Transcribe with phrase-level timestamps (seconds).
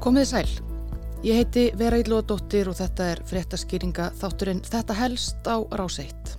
[0.00, 0.50] Komið sæl.
[1.20, 6.30] Ég heiti Vera Ílóðadóttir og þetta er fréttaskýringa þátturinn Þetta helst á ráseitt.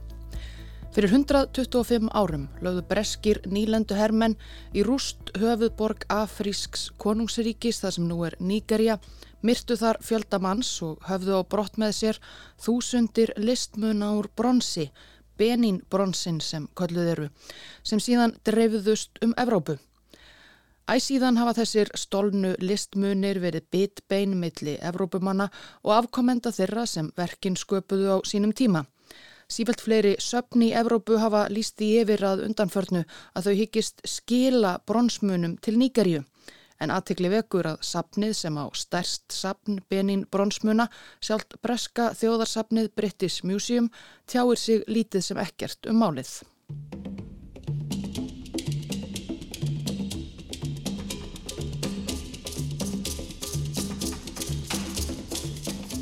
[0.96, 4.34] Fyrir 125 árum lögðu breskir nýlendu hermenn
[4.74, 8.98] í rúst höfuðborg Afrísks konungsiríkis þar sem nú er Nígerja,
[9.46, 12.22] myrtu þar fjöldamanns og höfðu á brott með sér
[12.66, 14.90] þúsundir listmuna úr bronsi,
[15.38, 17.30] Benín bronsin sem kölluð eru,
[17.86, 19.78] sem síðan dreifuðust um Evrópu.
[20.90, 25.50] Æsíðan hafa þessir stólnu listmunir verið bitbein milli Evrópumanna
[25.84, 28.86] og afkomenda þeirra sem verkin sköpuðu á sínum tíma.
[29.52, 33.04] Sífælt fleiri söpni í Evrópu hafa líst í yfir að undanförnu
[33.36, 36.24] að þau hyggist skila bronsmunum til Nýgarju.
[36.82, 40.88] En aðtikli vekur að sapnið sem á stærst sapn Benin bronsmuna,
[41.22, 43.92] sjálft breska þjóðarsapnið British Museum,
[44.26, 46.40] tjáir sig lítið sem ekkert um málið.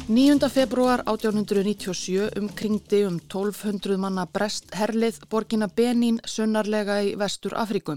[0.10, 0.50] 9.
[0.50, 7.94] februar 1897 umkringdi um 1200 manna brest herlið borgina Benín sunnarlega í vestur Afríku.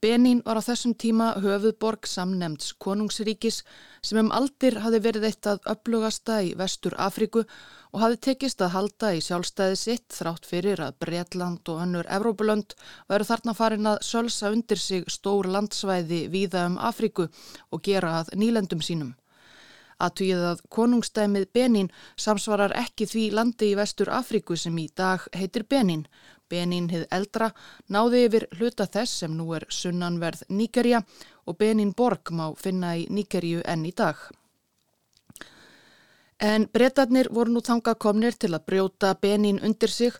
[0.00, 3.60] Benín var á þessum tíma höfuðborg samnemts konungsríkis
[4.00, 8.72] sem um aldir hafi verið eitt að upplugasta í vestur Afríku og hafi tekist að
[8.78, 12.72] halda í sjálfstæði sitt þrátt fyrir að Breitland og önnur Evrópulönd
[13.12, 17.28] veru þarna farin að sölsa undir sig stór landsvæði víða um Afríku
[17.68, 19.12] og gera að nýlendum sínum.
[19.98, 25.64] Aðtvíð að konungstæmið Benín samsvarar ekki því landi í vestur Afríku sem í dag heitir
[25.66, 26.04] Benín.
[26.48, 27.50] Benín hið eldra
[27.90, 31.02] náði yfir hluta þess sem nú er sunnanverð Níkerja
[31.46, 34.16] og Benín borg má finna í Níkerju enn í dag.
[36.38, 40.14] En breytarnir voru nú þangað komnir til að brjóta Benín undir sig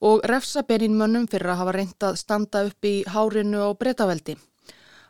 [0.00, 4.34] og refsa Benín mönnum fyrir að hafa reyndað standa upp í hárinu á breytaveldi.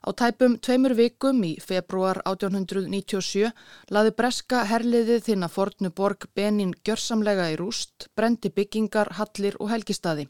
[0.00, 3.50] Á tæpum tveimur vikum í februar 1897
[3.93, 9.69] laði breska herliðið þinn að fornu borg Benin gjörsamlega í rúst, brendi byggingar, hallir og
[9.75, 10.25] helgistaði.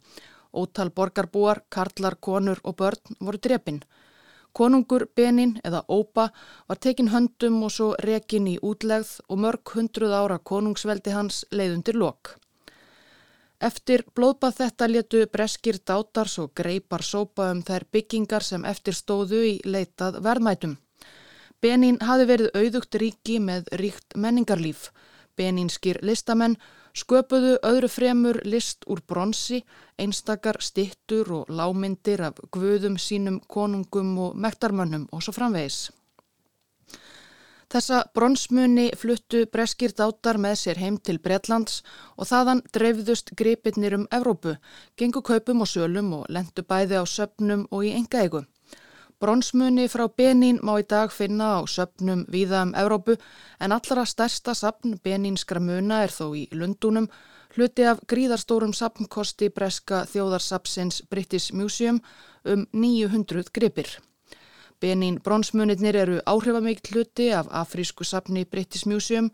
[0.51, 3.79] Ótal borgarbúar, karlar, konur og börn voru drepin.
[4.53, 6.33] Konungur Benin eða Ópa
[6.67, 11.95] var tekin höndum og svo rekin í útlegð og mörg hundruð ára konungsveldi hans leiðundir
[11.95, 12.35] lok.
[13.61, 19.43] Eftir blóðbað þetta letu breskir dátars og greipar sópa um þær byggingar sem eftir stóðu
[19.45, 20.79] í leitað verðmætum.
[21.61, 24.89] Benín hafi verið auðugt ríki með ríkt menningarlíf.
[25.37, 26.57] Benínskir listamenn
[26.97, 29.61] sköpuðu öðru fremur list úr bronsi,
[30.01, 35.91] einstakar stittur og lámyndir af guðum sínum konungum og mektarmönnum og svo framvegis.
[37.71, 41.85] Þessa bronsmunni fluttu breskir dátar með sér heim til Bretlands
[42.17, 44.57] og þaðan dreifðust gripirnir um Evrópu,
[44.99, 48.43] gengu kaupum og sölum og lendu bæði á söpnum og í enga eigu.
[49.23, 53.19] Bronsmunni frá Benín má í dag finna á söpnum víða um Evrópu
[53.61, 57.07] en allra stærsta sapn Benínskra muna er þó í Lundunum,
[57.55, 62.03] hluti af gríðarstórum sapnkosti breska þjóðarsapsins British Museum
[62.43, 64.01] um 900 gripir.
[64.81, 69.31] Benín bronsmunirnir eru áhrifameikt hluti af afrísku sapni British Museum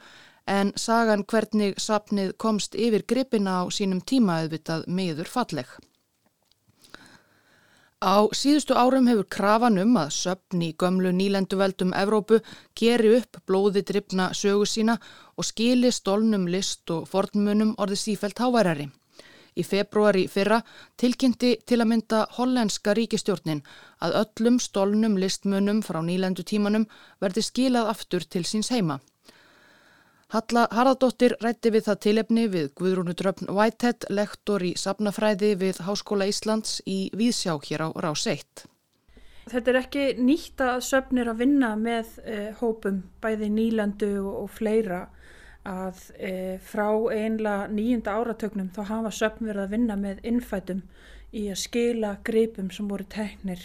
[0.47, 5.69] en sagan hvernig sapnið komst yfir gripina á sínum tíma auðvitað meður falleg.
[8.03, 12.43] Á síðustu árum hefur krafan um að söpni gömlu nýlenduveldum Evrópu
[12.77, 14.99] geri upp blóði drifna sögu sína
[15.37, 18.91] og skili stólnum list og fornmunum orði sífælt háværari.
[19.57, 20.61] Í februari fyrra
[21.01, 23.63] tilkynnti til að mynda hollenska ríkistjórnin
[24.05, 26.85] að öllum stólnum listmunum frá nýlendu tímanum
[27.25, 29.01] verði skilað aftur til síns heima.
[30.35, 36.27] Halla Haraldóttir rætti við það tilefni við Guðrúnu Dröfn Whitehead, lektor í Sabnafræði við Háskóla
[36.27, 38.67] Íslands í Víðsjá hér á Rás 1.
[39.47, 44.51] Þetta er ekki nýtt að söfnir að vinna með eh, hópum, bæði nýlandu og, og
[44.51, 45.05] fleira
[45.67, 46.33] að e,
[46.63, 50.83] frá einlega nýjunda áratögnum þá hafa söpn verið að vinna með innfætum
[51.35, 53.63] í að skila gripum sem voru teknir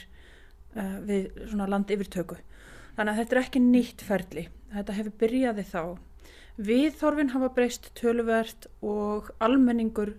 [0.76, 2.40] e, við svona land yfirtöku.
[2.98, 4.48] Þannig að þetta er ekki nýtt ferli.
[4.72, 5.84] Þetta hefur byrjaði þá.
[6.62, 10.16] Viðþorfin hafa breyst töluvert og almenningur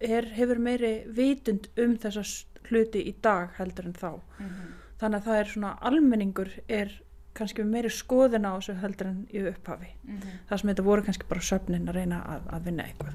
[0.00, 2.24] er, hefur meiri vitund um þessa
[2.68, 4.10] hluti í dag heldur en þá.
[4.12, 4.72] Mm -hmm.
[5.00, 6.92] Þannig að það er svona almenningur er
[7.34, 10.40] kannski meiri skoðin á þessu heldur en í upphafi mm -hmm.
[10.48, 13.14] það sem þetta voru kannski bara söfnin að reyna að, að vinna eitthvað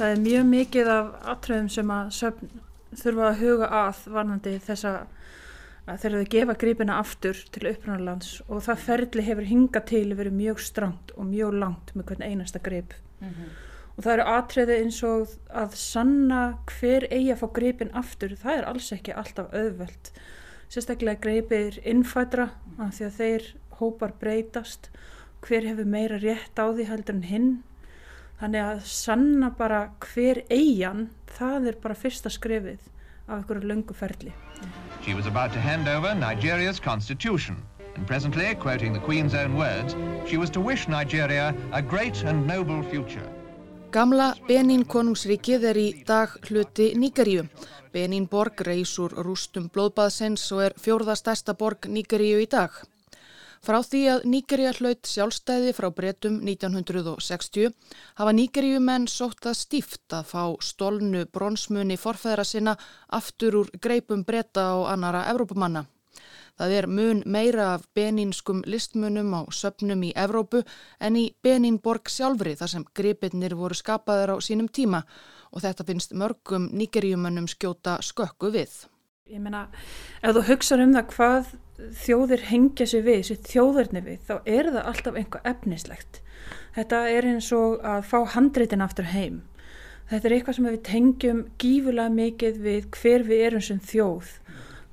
[0.00, 2.60] Það er mjög mikið af atröðum sem að söfn
[2.96, 5.00] þurfa að huga að varnandi þess að
[5.98, 10.62] þegar þau gefa grípina aftur til upprannarlands og það ferli hefur hingað til verið mjög
[10.64, 13.50] strangt og mjög langt með hvern einasta grip mm -hmm.
[13.96, 15.32] Og það eru atriði eins og
[15.62, 20.12] að sanna hver eigi að fá greipin aftur, það er alls ekki alltaf auðvelt.
[20.70, 23.48] Sérstaklega greipir innfædra af því að þeir
[23.80, 24.90] hópar breytast.
[25.42, 27.50] Hver hefur meira rétt á því heldur en hinn?
[28.40, 32.86] Þannig að sanna bara hver eigin það er bara fyrsta skrefið
[33.26, 34.32] af einhverju löngu ferli.
[35.02, 37.56] She was about to hand over Nigeria's constitution
[37.96, 39.96] and presently, quoting the Queen's own words,
[40.26, 43.39] she was to wish Nigeria a great and noble future
[43.90, 47.48] Gamla Benín konungsríkið er í dag hluti Níkaríu.
[47.90, 52.70] Benín borg reys úr rústum blóðbaðsins og er fjórða stærsta borg Níkaríu í dag.
[53.66, 57.74] Frá því að Níkaríu hlaut sjálfstæði frá bretum 1960
[58.20, 62.78] hafa Níkaríu menn sótt að stíft að fá stólnu bronsmunni forfæðra sinna
[63.10, 65.88] aftur úr greipum breta og annara Evrópumanna.
[66.60, 70.60] Það er mun meira af benínskum listmunum á söpnum í Evrópu
[71.00, 75.00] en í Benínborg sjálfri þar sem gripirnir voru skapaður á sínum tíma
[75.54, 78.74] og þetta finnst mörgum nýgerjumönnum skjóta skökku við.
[79.30, 79.68] Ég meina,
[80.20, 81.50] ef þú hugsaður um það hvað
[82.02, 86.20] þjóðir hengja sér við, sér þjóðurni við, þá er það alltaf einhvað efnislegt.
[86.76, 89.40] Þetta er eins og að fá handreitin aftur heim.
[90.10, 94.34] Þetta er eitthvað sem við tengjum gífulega mikið við hver við erum sem þjóð,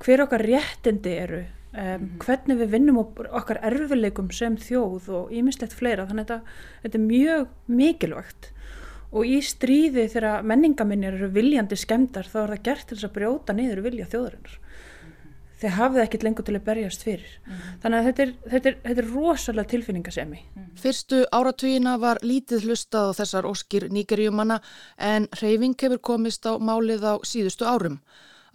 [0.05, 1.43] hver okkar réttindi eru,
[1.77, 6.07] Um, hvernig við vinnum okkar erfileikum sem þjóð og ímislegt fleira.
[6.09, 8.47] Þannig að þetta, þetta er mjög mikilvægt.
[9.13, 13.13] Og í stríði þegar menningaminnir eru viljandi skemdar þá er það gert til þess að
[13.19, 14.55] brjóta niður vilja þjóðarinnar.
[14.57, 15.35] Mm -hmm.
[15.61, 17.29] þeir hafið ekkit lengur til að berjast fyrir.
[17.45, 17.77] Mm -hmm.
[17.81, 20.39] þannig að þetta er, þetta er, þetta er rosalega tilfinningasemi.
[20.55, 20.79] Mm -hmm.
[20.81, 24.59] Fyrstu áratugina var lítið hlustað á þessar óskir nýgerjumanna
[24.97, 28.01] en reyfing hefur komist á málið á síðustu árum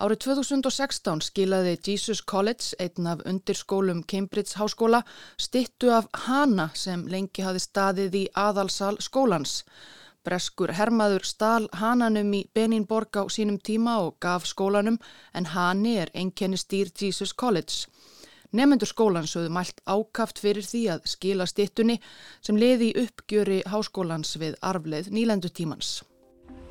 [0.01, 5.03] Árið 2016 skilaði Jesus College, einn af undirskólum Cambridge háskóla,
[5.37, 9.65] stittu af hana sem lengi hafi staðið í aðalsal skólans.
[10.25, 14.97] Breskur hermaður stál hananum í Beninborg á sínum tíma og gaf skólanum
[15.35, 17.85] en hani er enkenni stýr Jesus College.
[18.53, 21.99] Nefnendur skólans höfðu mælt ákaft fyrir því að skila stittunni
[22.41, 26.01] sem leði uppgjöri háskólans við arfleð nýlendutímans.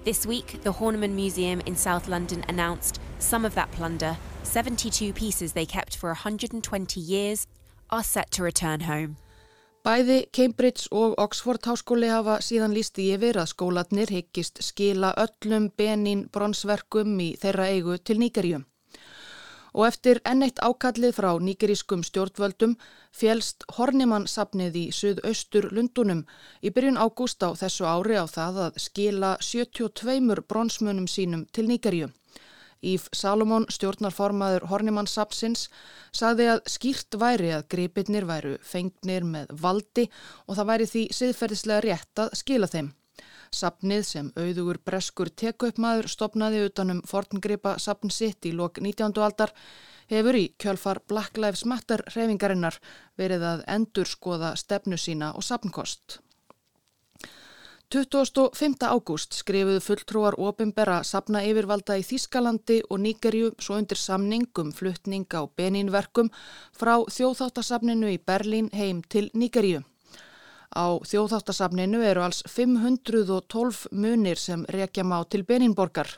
[0.03, 5.53] This week, the Horniman Museum in South London announced some of that plunder, 72 pieces
[5.53, 7.45] they kept for 120 years,
[7.91, 9.17] are set to return home.
[9.85, 16.27] Bæði Cambridge og Oxford háskóli hafa síðan lísti yfir að skólatnir higgist skila öllum benin
[16.33, 18.65] bronsverkum í þeirra eigu til Nýgarjum
[19.73, 22.77] og eftir enneitt ákallið frá nýgerískum stjórnvöldum
[23.15, 26.25] fjelst Hornimann-sapnið í suðaustur Lundunum
[26.61, 32.11] í byrjun ágúst á þessu ári á það að skila 72 bronsmunum sínum til Nýgeríu.
[32.81, 35.67] Íf Salomón, stjórnarformaður Hornimann-sapsins,
[36.17, 40.07] sagði að skýrt væri að gripirnir væru fengnir með valdi
[40.47, 42.89] og það væri því siðferðislega rétt að skila þeim.
[43.51, 49.11] Sapnið sem auðugur breskur tekuppmaður stopnaði utanum forngripa sapn sitt í lok 19.
[49.25, 49.51] aldar
[50.07, 52.77] hefur í kjölfar Black Lives Matter reyfingarinnar
[53.19, 56.21] verið að endur skoða stefnu sína og sapnkost.
[57.91, 58.87] 25.
[58.87, 65.27] ágúst skrifuðu fulltrúar opimbera sapna yfirvalda í Þískalandi og Níkerju svo undir samning um fluttning
[65.35, 66.31] á Beninverkum
[66.71, 69.83] frá þjóðþáttasapninu í Berlín heim til Níkerju.
[70.71, 76.15] Á þjóðháttasafninu eru alls 512 munir sem rekja má til Beninborgar.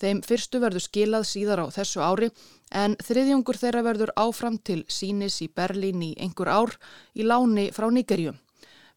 [0.00, 2.30] Þeim fyrstu verður skilað síðar á þessu ári
[2.72, 6.72] en þriðjungur þeirra verður áfram til sínis í Berlín í einhver ár
[7.14, 8.32] í láni frá Níkerju.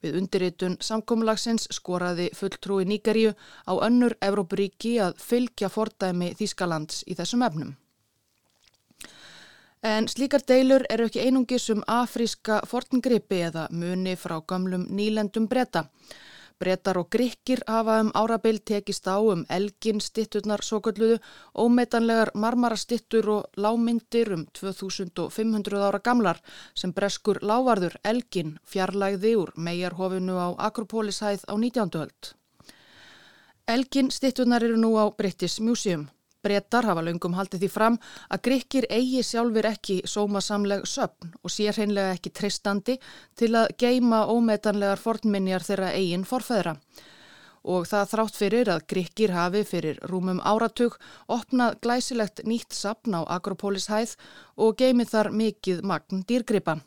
[0.03, 3.35] Við undirritun samkómulagsins skoraði fulltrúi Níkerju
[3.67, 7.75] á önnur Evrópuríki að fylgja fordæmi Þískalands í þessum efnum.
[9.83, 15.81] En slíkar deilur eru ekki einungis um afríska fortingripi eða muni frá gamlum nýlendum breyta.
[16.59, 21.19] Breytar og gríkir hafa um árabil tekist á um elgin stitturnar svo gölluðu,
[21.59, 26.39] ómetanlegar marmarastittur og lámyndir um 2500 ára gamlar
[26.73, 31.99] sem breskur lávarður elgin fjarlægði úr megarhofinu á Akropólishæð á 19.
[31.99, 32.33] höld.
[33.67, 36.07] Elgin stitturnar eru nú á British Museum.
[36.43, 37.95] Brettar hafa löngum haldið því fram
[38.27, 42.97] að gríkir eigi sjálfur ekki sómasamleg söpn og sé hreinlega ekki tristandi
[43.39, 46.75] til að geima ómetanlegar fornminjar þeirra eigin forfæðra.
[47.63, 50.97] Og það þrátt fyrir að gríkir hafi fyrir rúmum áratug
[51.31, 54.17] opnað glæsilegt nýtt sapn á Akropolis hæð
[54.59, 56.81] og geimið þar mikið magn dýrgripa.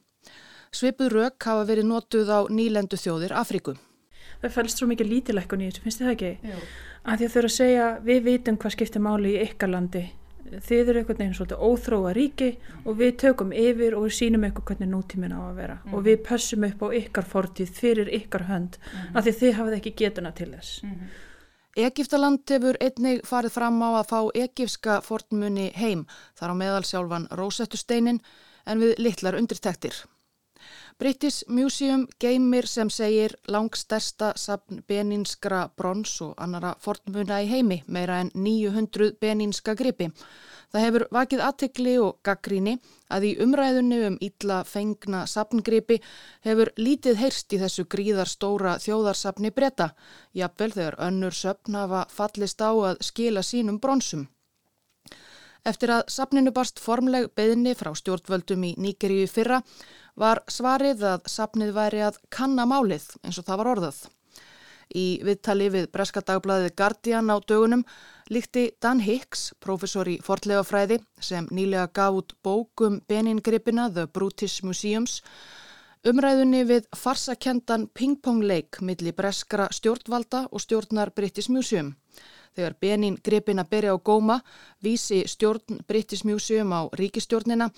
[0.68, 3.78] Svipuð rauk hafa verið notuð á nýlendu þjóðir Afríku.
[4.42, 6.34] Það fælst svo mikið lítilekkun í þessu, finnst þið það ekki?
[6.52, 6.60] Jú
[7.06, 10.02] að því að þau eru að segja við vitum hvað skiptir máli í ykkar landi
[10.46, 12.48] þið eru einhvern veginn svolítið óþróa ríki
[12.84, 16.20] og við tökum yfir og við sínum ykkur hvernig nútíminn á að vera og við
[16.26, 18.78] pössum upp á ykkar fortíð fyrir ykkar hönd
[19.12, 20.82] af því þið hafið ekki getuna til þess.
[21.76, 26.06] Egiptaland hefur einnig farið fram á að fá egifska fornmunni heim
[26.38, 28.22] þar á meðal sjálfan Rósettusteinin
[28.66, 29.98] en við litlar undirtektir.
[30.98, 38.22] British Museum geymir sem segir langstærsta sapn beninskra brons og annara fornmuna í heimi, meira
[38.24, 40.08] en 900 beninska gripi.
[40.72, 42.78] Það hefur vakið aðtekli og gaggríni
[43.12, 45.98] að í umræðunni um ítla fengna sapngripi
[46.48, 49.90] hefur lítið heyrst í þessu gríðar stóra þjóðarsapni bretta,
[50.32, 54.24] jafnvel þegar önnur söpn hafa fallist á að skila sínum bronsum.
[55.66, 59.62] Eftir að sapninu barst formleg beðinni frá stjórnvöldum í Níkeríu fyrra
[60.14, 63.98] var svarið að sapnið væri að kanna málið eins og það var orðað.
[64.94, 67.82] Í viðtali við Breska dagbladið Guardian á dögunum
[68.30, 75.18] líkti Dan Hicks, professor í fortlegafræði sem nýlega gaf út bókum Beningripina The Brutish Museums,
[76.06, 81.96] umræðunni við farsakendan pingpongleik millir breskra stjórnvalda og stjórnar British Museum.
[82.56, 84.40] Þegar Benin gripin að berja á góma
[84.82, 87.70] vísi stjórn British Museum á ríkistjórnina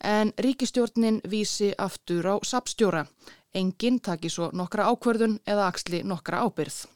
[0.00, 3.06] en ríkistjórnin vísi aftur á sapstjóra.
[3.54, 6.86] Engin taki svo nokkra ákverðun eða axli nokkra ábyrð.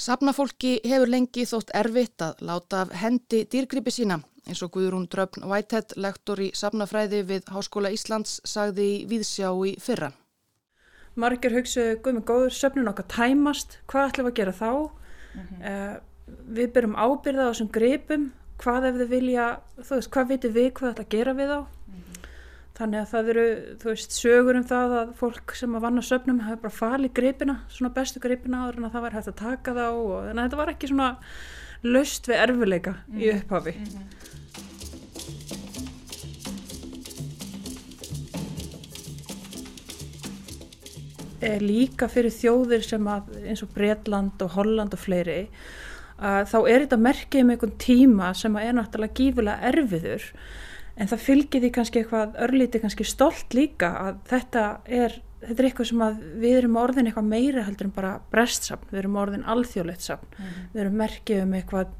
[0.00, 5.44] Sapnafólki hefur lengi þótt erfitt að láta af hendi dýrgripi sína eins og Guðrún Dröfn
[5.48, 10.12] Whitehead, lektor í sapnafræði við Háskóla Íslands, sagði í Víðsjá í fyrra.
[11.20, 14.72] Marger hugsaðu, guð með góður, söpnun okkar tæmast, hvað ætlum við að gera þá?
[15.34, 15.60] Mm -hmm.
[15.70, 15.96] uh,
[16.56, 19.46] við byrjum ábyrða á þessum gripum hvað ef þið vilja,
[19.80, 22.28] þú veist, hvað vitum við hvað þetta gera við á mm -hmm.
[22.78, 23.46] þannig að það eru,
[23.80, 27.56] þú veist, sögur um það að fólk sem að vanna söpnum hafa bara falið gripina,
[27.68, 30.46] svona bestu gripina áður en að það var hægt að taka þá og þannig að
[30.48, 31.18] þetta var ekki svona
[31.82, 33.22] löst við erfileika mm -hmm.
[33.22, 33.38] í mhm.
[33.38, 33.74] upphafi
[41.62, 45.44] líka fyrir þjóðir sem að eins og Breitland og Holland og fleiri
[46.20, 50.26] þá er þetta merkið um einhvern tíma sem er náttúrulega gífulega erfiður
[51.00, 55.16] en það fylgir því kannski eitthvað örlíti kannski stolt líka að þetta er,
[55.46, 59.02] þetta er eitthvað sem að við erum orðin eitthvað meira heldur en bara brestsapn, við
[59.04, 61.94] erum orðin alþjóðleitt sapn, mm við erum merkið um eitthvað,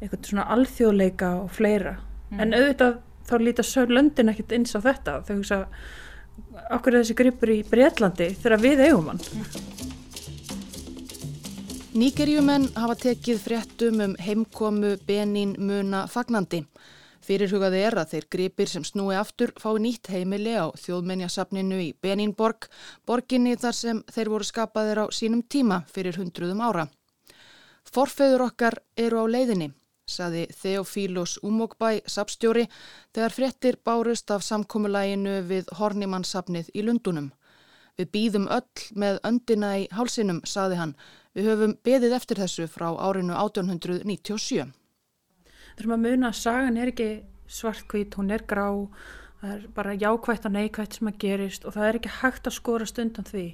[0.00, 1.96] eitthvað svona alþjóðleika og fleira,
[2.30, 5.60] mm en auðvitað þá líta sög löndin ekkert eins á þetta þau hugsa
[6.70, 9.22] okkur er þessi gripur í Breitlandi þegar við eigum hann.
[11.90, 16.62] Nýgerjumenn hafa tekið fréttum um heimkomu Benín muna fagnandi.
[17.26, 22.70] Fyrirhugaði er að þeir gripir sem snúi aftur fái nýtt heimili á þjóðmenjasafninu í Benínborg,
[23.06, 26.86] borginni þar sem þeir voru skapaðir á sínum tíma fyrir hundruðum ára.
[27.90, 29.72] Forfeður okkar eru á leiðinni
[30.10, 32.66] saði Theophilus Umokbæ sapstjóri
[33.14, 37.30] þegar fréttir bárust af samkómulæginu við Hornimannsapnið í Lundunum.
[37.98, 40.94] Við býðum öll með öndina í hálsinum, saði hann.
[41.36, 44.70] Við höfum beðið eftir þessu frá árinu 1897.
[45.76, 47.10] Þurfum að muna að sagan er ekki
[47.50, 48.66] svartkvít, hún er grá,
[49.42, 52.56] það er bara jákvægt og neikvægt sem að gerist og það er ekki hægt að
[52.56, 53.46] skora stundan því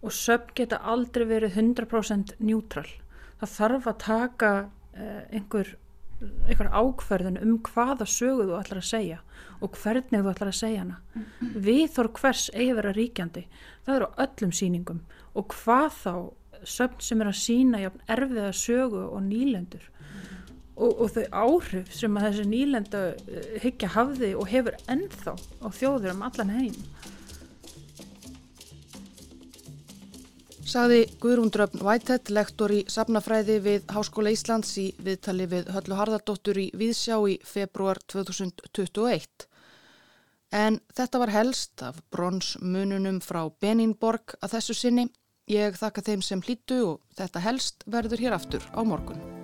[0.00, 2.88] og söpn geta aldrei verið 100% njútral.
[3.40, 5.74] Það þarf að taka uh, einhver
[6.20, 9.20] einhver ákverðin um hvaða sögu þú ætlar að segja
[9.60, 11.54] og hvernig þú ætlar að segja hana mm -hmm.
[11.66, 13.44] við þór hvers eigi vera ríkjandi
[13.86, 15.00] það eru öllum síningum
[15.34, 16.14] og hvað þá
[16.64, 20.52] söfn sem er að sína erfiða sögu og nýlendur mm -hmm.
[20.76, 23.14] og, og þau áhrif sem að þessi nýlenda
[23.62, 25.34] higgja hafði og hefur ennþá
[25.64, 26.74] á þjóður um allan heim
[30.70, 36.60] Saði Guðrún Dröfn Whitehead, lektor í Safnafræði við Háskóla Íslands í viðtali við Höllu Harðardóttur
[36.62, 39.48] í Víðsjá í februar 2021.
[40.54, 45.08] En þetta var helst af bronsmununum frá Benínborg að þessu sinni.
[45.50, 49.39] Ég þakka þeim sem hlýtu og þetta helst verður hér aftur á morgun.